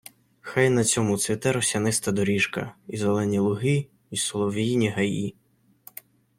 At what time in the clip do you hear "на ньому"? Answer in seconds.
0.69-1.17